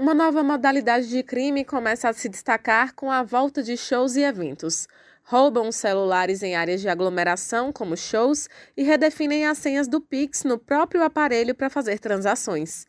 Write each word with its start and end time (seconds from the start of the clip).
Uma 0.00 0.14
nova 0.14 0.42
modalidade 0.42 1.10
de 1.10 1.22
crime 1.22 1.62
começa 1.62 2.08
a 2.08 2.12
se 2.14 2.26
destacar 2.26 2.94
com 2.94 3.12
a 3.12 3.22
volta 3.22 3.62
de 3.62 3.76
shows 3.76 4.16
e 4.16 4.22
eventos. 4.22 4.88
Roubam 5.22 5.70
celulares 5.70 6.42
em 6.42 6.56
áreas 6.56 6.80
de 6.80 6.88
aglomeração, 6.88 7.70
como 7.70 7.94
shows, 7.94 8.48
e 8.74 8.82
redefinem 8.82 9.44
as 9.44 9.58
senhas 9.58 9.86
do 9.86 10.00
Pix 10.00 10.42
no 10.42 10.58
próprio 10.58 11.02
aparelho 11.02 11.54
para 11.54 11.68
fazer 11.68 11.98
transações. 11.98 12.86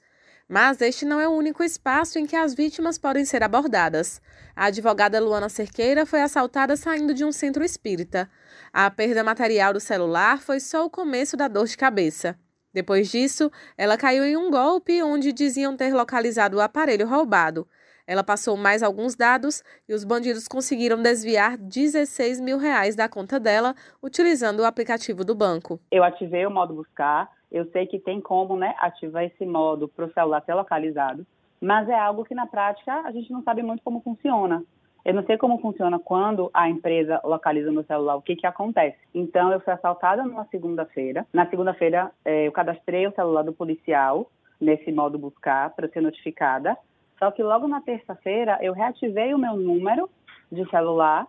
Mas 0.47 0.79
este 0.79 1.03
não 1.03 1.19
é 1.19 1.27
o 1.27 1.33
único 1.33 1.61
espaço 1.65 2.17
em 2.17 2.25
que 2.25 2.37
as 2.37 2.53
vítimas 2.53 2.97
podem 2.97 3.25
ser 3.25 3.43
abordadas. 3.43 4.21
A 4.55 4.67
advogada 4.67 5.19
Luana 5.19 5.49
Cerqueira 5.49 6.05
foi 6.05 6.21
assaltada 6.21 6.77
saindo 6.77 7.13
de 7.13 7.25
um 7.25 7.31
centro 7.33 7.61
espírita. 7.61 8.31
A 8.71 8.89
perda 8.89 9.21
material 9.21 9.73
do 9.73 9.81
celular 9.81 10.41
foi 10.41 10.61
só 10.61 10.85
o 10.85 10.89
começo 10.89 11.35
da 11.35 11.49
dor 11.49 11.67
de 11.67 11.75
cabeça. 11.75 12.39
Depois 12.73 13.09
disso, 13.09 13.51
ela 13.77 13.97
caiu 13.97 14.23
em 14.23 14.37
um 14.37 14.49
golpe 14.49 15.01
onde 15.03 15.33
diziam 15.33 15.75
ter 15.75 15.93
localizado 15.93 16.57
o 16.57 16.61
aparelho 16.61 17.07
roubado. 17.07 17.67
Ela 18.07 18.23
passou 18.23 18.57
mais 18.57 18.81
alguns 18.81 19.15
dados 19.15 19.63
e 19.87 19.93
os 19.93 20.03
bandidos 20.03 20.47
conseguiram 20.47 21.01
desviar 21.01 21.57
16 21.57 22.41
mil 22.41 22.57
reais 22.57 22.95
da 22.95 23.07
conta 23.07 23.39
dela 23.39 23.75
utilizando 24.01 24.61
o 24.61 24.65
aplicativo 24.65 25.23
do 25.23 25.35
banco. 25.35 25.79
Eu 25.91 26.03
ativei 26.03 26.45
o 26.45 26.51
modo 26.51 26.73
buscar 26.73 27.29
eu 27.51 27.69
sei 27.71 27.85
que 27.85 27.99
tem 27.99 28.21
como 28.21 28.55
né, 28.55 28.73
ativar 28.79 29.25
esse 29.25 29.45
modo 29.45 29.87
para 29.89 30.05
o 30.05 30.13
celular 30.13 30.41
ser 30.45 30.53
localizado, 30.53 31.27
mas 31.59 31.89
é 31.89 31.99
algo 31.99 32.23
que 32.23 32.33
na 32.33 32.47
prática 32.47 33.01
a 33.01 33.11
gente 33.11 33.29
não 33.31 33.43
sabe 33.43 33.61
muito 33.61 33.83
como 33.83 33.99
funciona. 34.01 34.63
Eu 35.03 35.13
não 35.13 35.23
sei 35.23 35.37
como 35.37 35.59
funciona 35.59 35.97
quando 35.99 36.49
a 36.53 36.69
empresa 36.69 37.19
localiza 37.23 37.71
meu 37.71 37.83
celular, 37.83 38.15
o 38.15 38.21
que, 38.21 38.35
que 38.35 38.45
acontece. 38.45 38.97
Então, 39.13 39.51
eu 39.51 39.59
fui 39.59 39.73
assaltada 39.73 40.23
numa 40.23 40.45
segunda-feira. 40.45 41.25
Na 41.33 41.47
segunda-feira, 41.47 42.11
é, 42.23 42.47
eu 42.47 42.51
cadastrei 42.51 43.07
o 43.07 43.13
celular 43.13 43.43
do 43.43 43.53
policial 43.53 44.29
nesse 44.59 44.91
modo 44.91 45.17
buscar 45.17 45.71
para 45.71 45.87
ser 45.87 46.01
notificada. 46.01 46.77
Só 47.17 47.31
que 47.31 47.41
logo 47.41 47.67
na 47.67 47.81
terça-feira, 47.81 48.59
eu 48.61 48.73
reativei 48.73 49.33
o 49.33 49.39
meu 49.39 49.55
número 49.55 50.09
de 50.51 50.69
celular 50.69 51.27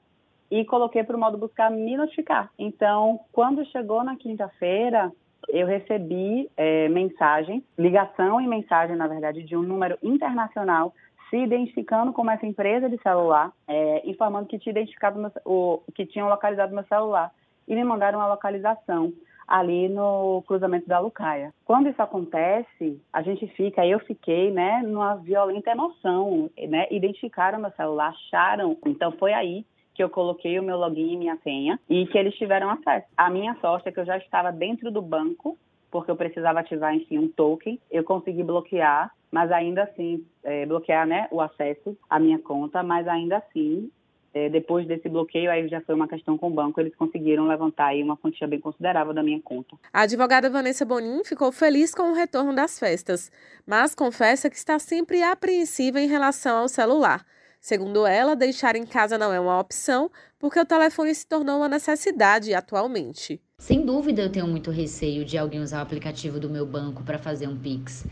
e 0.50 0.64
coloquei 0.66 1.02
para 1.02 1.16
o 1.16 1.20
modo 1.20 1.38
buscar 1.38 1.70
me 1.70 1.96
notificar. 1.96 2.50
Então, 2.58 3.20
quando 3.32 3.64
chegou 3.66 4.04
na 4.04 4.16
quinta-feira, 4.16 5.10
eu 5.48 5.66
recebi 5.66 6.50
é, 6.56 6.88
mensagem, 6.88 7.64
ligação 7.78 8.40
e 8.40 8.46
mensagem, 8.46 8.96
na 8.96 9.06
verdade, 9.06 9.42
de 9.42 9.56
um 9.56 9.62
número 9.62 9.98
internacional 10.02 10.94
se 11.32 11.38
identificando 11.38 12.12
como 12.12 12.30
essa 12.30 12.44
empresa 12.44 12.90
de 12.90 13.00
celular, 13.02 13.50
é, 13.66 14.06
informando 14.06 14.46
que 14.46 14.58
tinha 14.58 14.70
identificado 14.70 15.18
meu, 15.18 15.32
o, 15.46 15.82
que 15.94 16.04
tinham 16.04 16.28
localizado 16.28 16.74
meu 16.74 16.84
celular 16.84 17.32
e 17.66 17.74
me 17.74 17.82
mandaram 17.82 18.20
a 18.20 18.28
localização 18.28 19.14
ali 19.48 19.88
no 19.88 20.44
cruzamento 20.46 20.86
da 20.86 20.98
Lucaia. 20.98 21.50
Quando 21.64 21.88
isso 21.88 22.02
acontece, 22.02 23.00
a 23.10 23.22
gente 23.22 23.46
fica, 23.48 23.86
eu 23.86 23.98
fiquei, 24.00 24.50
né, 24.50 24.82
numa 24.82 25.14
violenta 25.14 25.70
emoção, 25.70 26.50
né? 26.68 26.86
Identificaram 26.90 27.58
meu 27.58 27.70
celular, 27.72 28.10
acharam. 28.10 28.76
Então 28.84 29.10
foi 29.12 29.32
aí 29.32 29.64
que 29.94 30.02
eu 30.02 30.10
coloquei 30.10 30.58
o 30.58 30.62
meu 30.62 30.76
login 30.76 31.14
e 31.14 31.16
minha 31.16 31.38
senha 31.38 31.80
e 31.88 32.06
que 32.06 32.18
eles 32.18 32.34
tiveram 32.34 32.68
acesso. 32.70 33.06
A 33.16 33.30
minha 33.30 33.56
sorte 33.60 33.88
é 33.88 33.92
que 33.92 34.00
eu 34.00 34.06
já 34.06 34.18
estava 34.18 34.52
dentro 34.52 34.90
do 34.90 35.00
banco, 35.00 35.56
porque 35.90 36.10
eu 36.10 36.16
precisava 36.16 36.60
ativar, 36.60 36.94
enfim, 36.94 37.18
um 37.18 37.28
token. 37.28 37.80
Eu 37.90 38.04
consegui 38.04 38.42
bloquear, 38.42 39.10
mas 39.32 39.50
ainda 39.50 39.82
assim, 39.82 40.24
é, 40.44 40.64
bloquear 40.66 41.06
né, 41.06 41.26
o 41.32 41.40
acesso 41.40 41.96
à 42.08 42.20
minha 42.20 42.38
conta, 42.38 42.82
mas 42.82 43.08
ainda 43.08 43.38
assim, 43.38 43.90
é, 44.32 44.48
depois 44.48 44.86
desse 44.86 45.08
bloqueio, 45.08 45.50
aí 45.50 45.66
já 45.66 45.80
foi 45.80 45.94
uma 45.94 46.06
questão 46.06 46.38
com 46.38 46.48
o 46.48 46.54
banco, 46.54 46.80
eles 46.80 46.94
conseguiram 46.94 47.48
levantar 47.48 47.86
aí 47.86 48.02
uma 48.02 48.16
quantia 48.16 48.46
bem 48.46 48.60
considerável 48.60 49.12
da 49.12 49.22
minha 49.22 49.40
conta. 49.40 49.76
A 49.92 50.02
advogada 50.02 50.48
Vanessa 50.48 50.84
Bonin 50.84 51.24
ficou 51.24 51.50
feliz 51.50 51.94
com 51.94 52.10
o 52.10 52.14
retorno 52.14 52.54
das 52.54 52.78
festas, 52.78 53.32
mas 53.66 53.94
confessa 53.94 54.48
que 54.48 54.56
está 54.56 54.78
sempre 54.78 55.22
apreensiva 55.22 55.98
em 56.00 56.06
relação 56.06 56.58
ao 56.58 56.68
celular 56.68 57.24
Segundo 57.62 58.04
ela, 58.04 58.34
deixar 58.34 58.74
em 58.74 58.84
casa 58.84 59.16
não 59.16 59.32
é 59.32 59.38
uma 59.38 59.60
opção, 59.60 60.10
porque 60.36 60.58
o 60.58 60.66
telefone 60.66 61.14
se 61.14 61.24
tornou 61.24 61.58
uma 61.58 61.68
necessidade 61.68 62.52
atualmente. 62.52 63.40
Sem 63.56 63.86
dúvida, 63.86 64.20
eu 64.20 64.32
tenho 64.32 64.48
muito 64.48 64.72
receio 64.72 65.24
de 65.24 65.38
alguém 65.38 65.60
usar 65.60 65.78
o 65.78 65.82
aplicativo 65.82 66.40
do 66.40 66.50
meu 66.50 66.66
banco 66.66 67.04
para 67.04 67.20
fazer 67.20 67.46
um 67.46 67.56
Pix. 67.56 68.04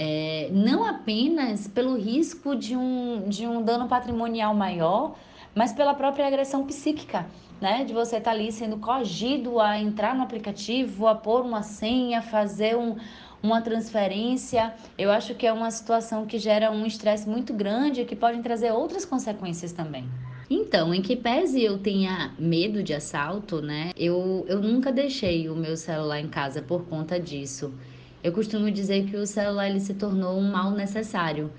É, 0.00 0.48
não 0.52 0.84
apenas 0.84 1.66
pelo 1.66 1.96
risco 1.96 2.54
de 2.54 2.76
um, 2.76 3.28
de 3.28 3.48
um 3.48 3.60
dano 3.60 3.88
patrimonial 3.88 4.54
maior, 4.54 5.16
mas 5.52 5.72
pela 5.72 5.92
própria 5.92 6.24
agressão 6.24 6.64
psíquica, 6.64 7.26
né? 7.60 7.84
De 7.84 7.92
você 7.92 8.18
estar 8.18 8.30
tá 8.30 8.36
ali 8.36 8.52
sendo 8.52 8.76
coagido 8.76 9.58
a 9.58 9.76
entrar 9.76 10.14
no 10.14 10.22
aplicativo, 10.22 11.08
a 11.08 11.16
pôr 11.16 11.44
uma 11.44 11.64
senha, 11.64 12.22
fazer 12.22 12.76
um, 12.76 12.94
uma 13.42 13.60
transferência, 13.60 14.72
eu 14.96 15.10
acho 15.10 15.34
que 15.34 15.44
é 15.44 15.52
uma 15.52 15.70
situação 15.72 16.26
que 16.26 16.38
gera 16.38 16.70
um 16.70 16.86
estresse 16.86 17.28
muito 17.28 17.52
grande 17.52 18.02
e 18.02 18.04
que 18.04 18.14
pode 18.14 18.40
trazer 18.40 18.70
outras 18.70 19.04
consequências 19.04 19.72
também. 19.72 20.08
Então, 20.48 20.94
em 20.94 21.02
que 21.02 21.14
pese 21.14 21.62
eu 21.62 21.78
tenha 21.78 22.32
medo 22.38 22.82
de 22.82 22.94
assalto, 22.94 23.60
né? 23.60 23.90
Eu, 23.96 24.46
eu 24.48 24.60
nunca 24.60 24.90
deixei 24.90 25.48
o 25.48 25.56
meu 25.56 25.76
celular 25.76 26.20
em 26.20 26.28
casa 26.28 26.62
por 26.62 26.84
conta 26.86 27.20
disso. 27.20 27.74
Eu 28.22 28.32
costumo 28.32 28.70
dizer 28.70 29.06
que 29.06 29.16
o 29.16 29.26
celular 29.26 29.68
ele 29.68 29.78
se 29.80 29.94
tornou 29.94 30.36
um 30.38 30.50
mal 30.50 30.72
necessário, 30.72 31.52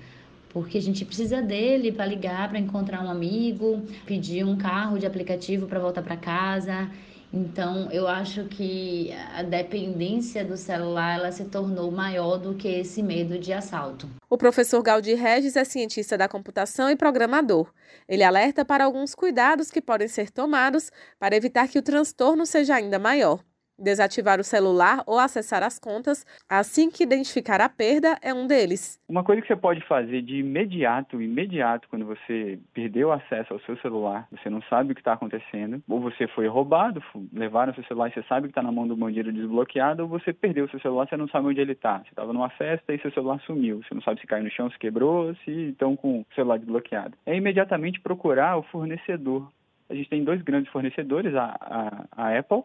porque 0.50 0.76
a 0.76 0.82
gente 0.82 1.04
precisa 1.06 1.40
dele 1.40 1.90
para 1.90 2.04
ligar, 2.04 2.48
para 2.50 2.58
encontrar 2.58 3.02
um 3.02 3.10
amigo, 3.10 3.82
pedir 4.04 4.44
um 4.44 4.56
carro 4.56 4.98
de 4.98 5.06
aplicativo 5.06 5.66
para 5.66 5.78
voltar 5.78 6.02
para 6.02 6.16
casa. 6.16 6.90
Então, 7.32 7.88
eu 7.92 8.08
acho 8.08 8.44
que 8.44 9.12
a 9.34 9.42
dependência 9.42 10.44
do 10.44 10.56
celular 10.56 11.20
ela 11.20 11.32
se 11.32 11.44
tornou 11.44 11.90
maior 11.90 12.36
do 12.36 12.54
que 12.54 12.66
esse 12.66 13.02
medo 13.02 13.38
de 13.38 13.52
assalto. 13.52 14.10
O 14.28 14.36
professor 14.36 14.82
Gaudi 14.82 15.14
Regis 15.14 15.54
é 15.54 15.64
cientista 15.64 16.18
da 16.18 16.28
computação 16.28 16.90
e 16.90 16.96
programador. 16.96 17.72
Ele 18.08 18.24
alerta 18.24 18.64
para 18.64 18.84
alguns 18.84 19.14
cuidados 19.14 19.70
que 19.70 19.80
podem 19.80 20.08
ser 20.08 20.30
tomados 20.30 20.90
para 21.18 21.36
evitar 21.36 21.68
que 21.68 21.78
o 21.78 21.82
transtorno 21.82 22.44
seja 22.44 22.74
ainda 22.74 22.98
maior. 22.98 23.40
Desativar 23.80 24.38
o 24.38 24.44
celular 24.44 25.02
ou 25.06 25.18
acessar 25.18 25.62
as 25.62 25.78
contas 25.78 26.26
assim 26.46 26.90
que 26.90 27.02
identificar 27.02 27.62
a 27.62 27.68
perda 27.68 28.18
é 28.20 28.34
um 28.34 28.46
deles. 28.46 29.00
Uma 29.08 29.24
coisa 29.24 29.40
que 29.40 29.48
você 29.48 29.56
pode 29.56 29.80
fazer 29.86 30.20
de 30.20 30.36
imediato, 30.36 31.22
imediato, 31.22 31.88
quando 31.88 32.04
você 32.04 32.58
perdeu 32.74 33.10
acesso 33.10 33.54
ao 33.54 33.60
seu 33.60 33.78
celular, 33.78 34.28
você 34.30 34.50
não 34.50 34.60
sabe 34.68 34.92
o 34.92 34.94
que 34.94 35.00
está 35.00 35.14
acontecendo, 35.14 35.82
ou 35.88 35.98
você 35.98 36.28
foi 36.28 36.46
roubado, 36.46 37.02
levaram 37.32 37.72
seu 37.72 37.82
celular 37.84 38.08
e 38.08 38.12
você 38.12 38.22
sabe 38.24 38.48
que 38.48 38.50
está 38.50 38.62
na 38.62 38.70
mão 38.70 38.86
do 38.86 38.94
bandido 38.94 39.32
desbloqueado, 39.32 40.02
ou 40.02 40.08
você 40.10 40.30
perdeu 40.30 40.68
seu 40.68 40.80
celular, 40.80 41.08
você 41.08 41.16
não 41.16 41.28
sabe 41.28 41.46
onde 41.48 41.60
ele 41.62 41.72
está. 41.72 42.00
Você 42.00 42.10
estava 42.10 42.34
numa 42.34 42.50
festa 42.50 42.92
e 42.92 43.00
seu 43.00 43.10
celular 43.12 43.40
sumiu. 43.46 43.82
Você 43.82 43.94
não 43.94 44.02
sabe 44.02 44.20
se 44.20 44.26
caiu 44.26 44.44
no 44.44 44.50
chão, 44.50 44.70
se 44.70 44.78
quebrou, 44.78 45.34
se 45.36 45.70
estão 45.70 45.96
com 45.96 46.20
o 46.20 46.26
celular 46.34 46.58
desbloqueado. 46.58 47.16
É 47.24 47.34
imediatamente 47.34 47.98
procurar 47.98 48.58
o 48.58 48.62
fornecedor. 48.64 49.50
A 49.88 49.94
gente 49.94 50.10
tem 50.10 50.22
dois 50.22 50.42
grandes 50.42 50.70
fornecedores, 50.70 51.34
a, 51.34 51.56
a, 51.58 52.24
a 52.24 52.38
Apple 52.38 52.62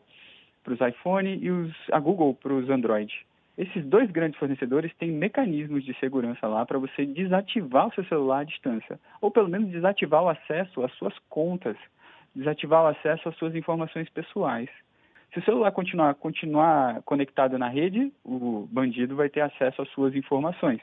para 0.65 0.73
os 0.73 0.81
iPhone 0.81 1.37
e 1.41 1.51
os, 1.51 1.73
a 1.91 1.99
Google 1.99 2.33
para 2.33 2.51
os 2.51 2.69
Android. 2.69 3.13
Esses 3.57 3.85
dois 3.85 4.11
grandes 4.11 4.37
fornecedores 4.37 4.93
têm 4.95 5.11
mecanismos 5.11 5.85
de 5.85 5.97
segurança 5.99 6.45
lá 6.47 6.65
para 6.65 6.79
você 6.79 7.05
desativar 7.05 7.87
o 7.87 7.93
seu 7.93 8.03
celular 8.05 8.39
à 8.39 8.43
distância, 8.43 8.99
ou 9.21 9.31
pelo 9.31 9.47
menos 9.47 9.69
desativar 9.69 10.23
o 10.23 10.29
acesso 10.29 10.83
às 10.83 10.91
suas 10.93 11.13
contas, 11.29 11.77
desativar 12.35 12.83
o 12.83 12.87
acesso 12.87 13.29
às 13.29 13.35
suas 13.37 13.55
informações 13.55 14.09
pessoais. 14.09 14.69
Se 15.31 15.39
o 15.39 15.43
celular 15.43 15.71
continuar, 15.71 16.15
continuar 16.15 17.01
conectado 17.03 17.57
na 17.57 17.69
rede, 17.69 18.11
o 18.25 18.67
bandido 18.69 19.15
vai 19.15 19.29
ter 19.29 19.41
acesso 19.41 19.81
às 19.81 19.89
suas 19.89 20.15
informações. 20.15 20.81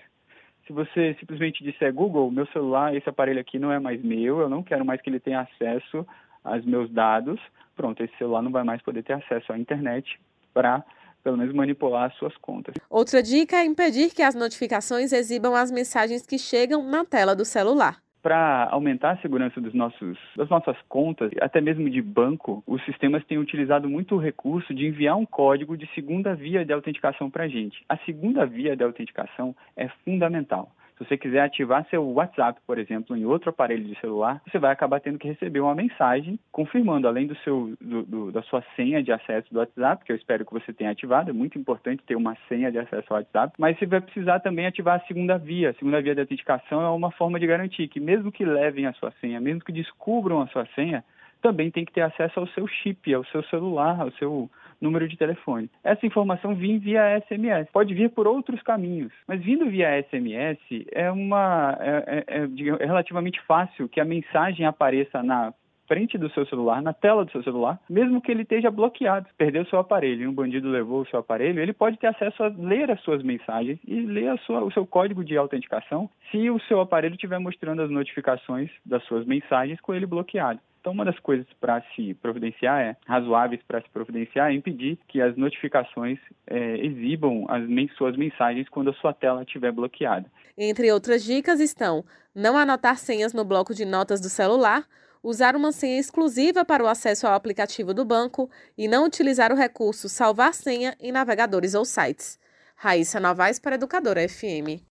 Se 0.66 0.72
você 0.72 1.14
simplesmente 1.18 1.64
disser 1.64 1.92
Google, 1.92 2.30
meu 2.30 2.46
celular, 2.46 2.94
esse 2.94 3.08
aparelho 3.08 3.40
aqui 3.40 3.58
não 3.58 3.72
é 3.72 3.78
mais 3.78 4.02
meu, 4.02 4.40
eu 4.40 4.48
não 4.48 4.62
quero 4.62 4.84
mais 4.84 5.00
que 5.02 5.10
ele 5.10 5.20
tenha 5.20 5.40
acesso 5.40 6.06
aos 6.44 6.64
meus 6.64 6.90
dados, 6.90 7.40
pronto, 7.76 8.02
esse 8.02 8.16
celular 8.16 8.42
não 8.42 8.50
vai 8.50 8.64
mais 8.64 8.82
poder 8.82 9.02
ter 9.02 9.14
acesso 9.14 9.52
à 9.52 9.58
internet 9.58 10.18
para 10.52 10.84
pelo 11.22 11.36
menos 11.36 11.54
manipular 11.54 12.10
as 12.10 12.14
suas 12.16 12.36
contas. 12.38 12.74
Outra 12.90 13.22
dica 13.22 13.56
é 13.56 13.64
impedir 13.64 14.12
que 14.12 14.22
as 14.22 14.34
notificações 14.34 15.12
exibam 15.12 15.54
as 15.54 15.70
mensagens 15.70 16.26
que 16.26 16.38
chegam 16.38 16.82
na 16.82 17.04
tela 17.04 17.34
do 17.34 17.44
celular. 17.44 17.98
Para 18.22 18.68
aumentar 18.70 19.12
a 19.12 19.16
segurança 19.16 19.60
dos 19.60 19.74
nossos, 19.74 20.16
das 20.36 20.48
nossas 20.48 20.76
contas, 20.88 21.32
até 21.40 21.60
mesmo 21.60 21.90
de 21.90 22.00
banco, 22.00 22.62
os 22.66 22.84
sistemas 22.84 23.24
têm 23.24 23.38
utilizado 23.38 23.88
muito 23.88 24.14
o 24.14 24.18
recurso 24.18 24.72
de 24.72 24.86
enviar 24.86 25.16
um 25.16 25.26
código 25.26 25.76
de 25.76 25.88
segunda 25.92 26.32
via 26.32 26.64
de 26.64 26.72
autenticação 26.72 27.28
para 27.28 27.44
a 27.44 27.48
gente. 27.48 27.84
A 27.88 27.96
segunda 27.98 28.46
via 28.46 28.76
de 28.76 28.84
autenticação 28.84 29.56
é 29.76 29.88
fundamental. 30.04 30.70
Se 31.02 31.08
você 31.08 31.18
quiser 31.18 31.40
ativar 31.40 31.84
seu 31.90 32.04
WhatsApp, 32.12 32.60
por 32.66 32.78
exemplo, 32.78 33.16
em 33.16 33.24
outro 33.24 33.50
aparelho 33.50 33.84
de 33.84 33.98
celular, 34.00 34.40
você 34.46 34.58
vai 34.58 34.72
acabar 34.72 35.00
tendo 35.00 35.18
que 35.18 35.26
receber 35.26 35.60
uma 35.60 35.74
mensagem 35.74 36.38
confirmando, 36.52 37.08
além 37.08 37.26
do 37.26 37.34
seu, 37.36 37.74
do, 37.80 38.02
do, 38.02 38.32
da 38.32 38.42
sua 38.42 38.62
senha 38.76 39.02
de 39.02 39.10
acesso 39.10 39.52
do 39.52 39.58
WhatsApp, 39.58 40.04
que 40.04 40.12
eu 40.12 40.16
espero 40.16 40.46
que 40.46 40.52
você 40.52 40.72
tenha 40.72 40.90
ativado, 40.90 41.30
é 41.30 41.32
muito 41.32 41.58
importante 41.58 42.02
ter 42.06 42.14
uma 42.14 42.36
senha 42.48 42.70
de 42.70 42.78
acesso 42.78 43.06
ao 43.10 43.18
WhatsApp, 43.18 43.54
mas 43.58 43.78
você 43.78 43.86
vai 43.86 44.00
precisar 44.00 44.40
também 44.40 44.66
ativar 44.66 45.00
a 45.00 45.06
segunda 45.06 45.36
via. 45.38 45.70
A 45.70 45.74
segunda 45.74 46.00
via 46.00 46.14
de 46.14 46.20
autenticação 46.20 46.80
é 46.80 46.90
uma 46.90 47.10
forma 47.10 47.40
de 47.40 47.46
garantir 47.46 47.88
que 47.88 47.98
mesmo 47.98 48.30
que 48.30 48.44
levem 48.44 48.86
a 48.86 48.92
sua 48.92 49.10
senha, 49.20 49.40
mesmo 49.40 49.64
que 49.64 49.72
descubram 49.72 50.40
a 50.40 50.46
sua 50.48 50.66
senha, 50.74 51.04
também 51.42 51.70
tem 51.70 51.84
que 51.84 51.92
ter 51.92 52.02
acesso 52.02 52.38
ao 52.38 52.46
seu 52.48 52.66
chip, 52.68 53.12
ao 53.12 53.24
seu 53.24 53.42
celular, 53.44 54.00
ao 54.00 54.12
seu 54.12 54.48
número 54.82 55.08
de 55.08 55.16
telefone. 55.16 55.70
Essa 55.82 56.04
informação 56.04 56.54
vem 56.54 56.78
via 56.78 57.20
SMS. 57.20 57.70
Pode 57.72 57.94
vir 57.94 58.10
por 58.10 58.26
outros 58.26 58.60
caminhos, 58.62 59.12
mas 59.26 59.40
vindo 59.42 59.70
via 59.70 60.02
SMS 60.02 60.58
é 60.90 61.10
uma 61.10 61.76
é, 61.80 62.24
é, 62.26 62.40
é, 62.40 62.48
é 62.80 62.86
relativamente 62.86 63.40
fácil 63.46 63.88
que 63.88 64.00
a 64.00 64.04
mensagem 64.04 64.66
apareça 64.66 65.22
na 65.22 65.54
frente 65.92 66.16
do 66.16 66.30
seu 66.30 66.46
celular, 66.46 66.80
na 66.80 66.94
tela 66.94 67.24
do 67.24 67.30
seu 67.30 67.42
celular, 67.42 67.78
mesmo 67.88 68.20
que 68.20 68.30
ele 68.30 68.42
esteja 68.42 68.70
bloqueado, 68.70 69.26
perdeu 69.36 69.64
seu 69.66 69.78
aparelho 69.78 70.30
um 70.30 70.32
bandido 70.32 70.70
levou 70.70 71.02
o 71.02 71.06
seu 71.06 71.18
aparelho, 71.18 71.60
ele 71.60 71.72
pode 71.72 71.98
ter 71.98 72.06
acesso 72.06 72.42
a 72.42 72.48
ler 72.48 72.90
as 72.90 73.00
suas 73.02 73.22
mensagens 73.22 73.78
e 73.86 74.00
ler 74.00 74.38
sua, 74.40 74.64
o 74.64 74.72
seu 74.72 74.86
código 74.86 75.22
de 75.22 75.36
autenticação 75.36 76.08
se 76.30 76.48
o 76.48 76.58
seu 76.60 76.80
aparelho 76.80 77.14
estiver 77.14 77.38
mostrando 77.38 77.82
as 77.82 77.90
notificações 77.90 78.70
das 78.86 79.04
suas 79.04 79.26
mensagens 79.26 79.80
com 79.80 79.94
ele 79.94 80.06
bloqueado. 80.06 80.60
Então, 80.82 80.92
uma 80.92 81.04
das 81.04 81.18
coisas 81.20 81.46
para 81.60 81.80
se 81.94 82.12
providenciar 82.14 82.80
é 82.80 82.96
razoáveis 83.06 83.62
para 83.68 83.80
se 83.80 83.88
providenciar 83.90 84.50
é 84.50 84.54
impedir 84.54 84.98
que 85.06 85.22
as 85.22 85.36
notificações 85.36 86.18
é, 86.44 86.84
exibam 86.84 87.46
as 87.48 87.62
suas 87.96 88.16
mensagens 88.16 88.68
quando 88.68 88.90
a 88.90 88.94
sua 88.94 89.14
tela 89.14 89.44
estiver 89.44 89.70
bloqueada. 89.70 90.26
Entre 90.58 90.90
outras 90.90 91.22
dicas 91.22 91.60
estão 91.60 92.04
não 92.34 92.58
anotar 92.58 92.98
senhas 92.98 93.32
no 93.32 93.44
bloco 93.44 93.72
de 93.72 93.84
notas 93.84 94.20
do 94.20 94.28
celular, 94.28 94.84
usar 95.22 95.54
uma 95.54 95.70
senha 95.70 96.00
exclusiva 96.00 96.64
para 96.64 96.82
o 96.82 96.88
acesso 96.88 97.28
ao 97.28 97.34
aplicativo 97.34 97.94
do 97.94 98.04
banco 98.04 98.50
e 98.76 98.88
não 98.88 99.06
utilizar 99.06 99.52
o 99.52 99.56
recurso 99.56 100.08
salvar 100.08 100.52
senha 100.52 100.96
em 100.98 101.12
navegadores 101.12 101.74
ou 101.74 101.84
sites. 101.84 102.40
Raíssa 102.74 103.20
Novaes 103.20 103.60
para 103.60 103.76
Educadora 103.76 104.28
FM. 104.28 104.82